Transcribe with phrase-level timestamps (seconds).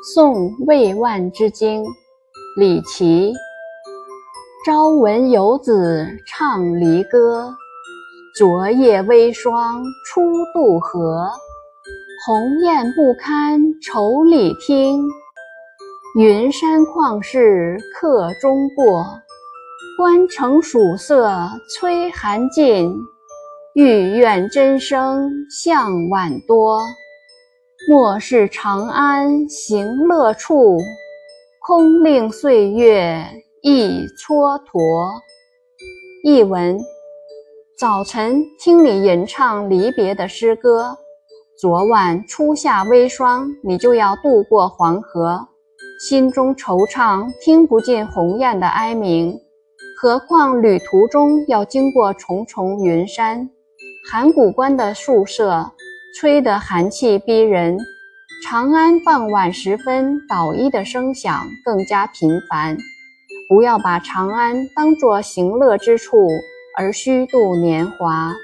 [0.00, 1.84] 宋魏万之经，
[2.56, 3.34] 李琦。
[4.64, 7.52] 朝闻游子唱离歌，
[8.36, 10.20] 昨夜微霜初
[10.54, 11.28] 渡河。
[12.24, 15.04] 鸿雁不堪愁里听，
[16.16, 19.04] 云山旷世客中过。
[19.96, 21.28] 关城曙色
[21.74, 22.94] 催寒尽，
[23.74, 26.80] 欲愿真声向晚多。
[27.88, 30.76] 莫是长安行乐处，
[31.66, 33.24] 空令岁月
[33.62, 35.08] 一蹉跎。
[36.22, 36.78] 译文：
[37.78, 40.94] 早晨听你吟唱离别的诗歌，
[41.58, 45.40] 昨晚初夏微霜，你就要渡过黄河，
[46.06, 49.34] 心中惆怅，听不见鸿雁的哀鸣。
[49.98, 53.48] 何况旅途中要经过重重云山，
[54.10, 55.72] 函谷关的宿舍
[56.16, 57.78] 吹得寒气逼人，
[58.44, 62.76] 长安傍晚时分捣衣的声响更加频繁。
[63.48, 66.16] 不要把长安当作行乐之处
[66.76, 68.34] 而虚度年华。